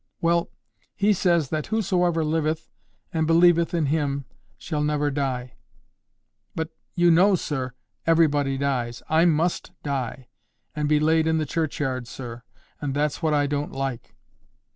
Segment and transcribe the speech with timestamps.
[0.19, 0.49] "Well,
[0.95, 2.71] He says that whosoever liveth
[3.13, 4.25] and believeth in Him
[4.57, 5.57] shall never die."
[6.55, 7.73] "But, you know, sir,
[8.07, 9.03] everybody dies.
[9.09, 10.27] I MUST die,
[10.75, 12.41] and be laid in the churchyard, sir.
[12.81, 14.15] And that's what I don't like."